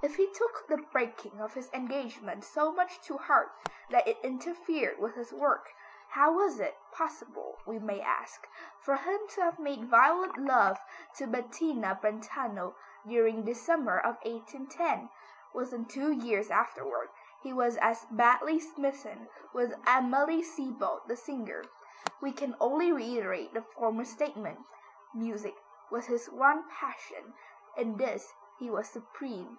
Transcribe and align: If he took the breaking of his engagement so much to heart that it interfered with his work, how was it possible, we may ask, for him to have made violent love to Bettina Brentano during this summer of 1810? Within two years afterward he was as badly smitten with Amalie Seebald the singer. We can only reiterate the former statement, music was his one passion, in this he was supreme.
If 0.00 0.14
he 0.14 0.30
took 0.32 0.68
the 0.68 0.86
breaking 0.92 1.40
of 1.40 1.54
his 1.54 1.70
engagement 1.72 2.44
so 2.44 2.70
much 2.70 3.00
to 3.02 3.18
heart 3.18 3.50
that 3.90 4.06
it 4.06 4.16
interfered 4.22 4.96
with 5.00 5.16
his 5.16 5.32
work, 5.32 5.72
how 6.10 6.32
was 6.34 6.60
it 6.60 6.78
possible, 6.92 7.58
we 7.66 7.80
may 7.80 8.00
ask, 8.00 8.46
for 8.80 8.94
him 8.94 9.18
to 9.30 9.40
have 9.42 9.58
made 9.58 9.84
violent 9.90 10.38
love 10.38 10.78
to 11.16 11.26
Bettina 11.26 11.98
Brentano 12.00 12.76
during 13.08 13.44
this 13.44 13.60
summer 13.60 13.98
of 13.98 14.18
1810? 14.22 15.10
Within 15.52 15.84
two 15.84 16.12
years 16.12 16.48
afterward 16.48 17.08
he 17.42 17.52
was 17.52 17.76
as 17.78 18.04
badly 18.08 18.60
smitten 18.60 19.28
with 19.52 19.74
Amalie 19.84 20.42
Seebald 20.44 21.06
the 21.08 21.16
singer. 21.16 21.64
We 22.20 22.30
can 22.32 22.56
only 22.60 22.92
reiterate 22.92 23.52
the 23.52 23.62
former 23.62 24.04
statement, 24.04 24.60
music 25.12 25.56
was 25.90 26.06
his 26.06 26.30
one 26.30 26.68
passion, 26.70 27.34
in 27.76 27.96
this 27.96 28.32
he 28.60 28.70
was 28.70 28.88
supreme. 28.88 29.58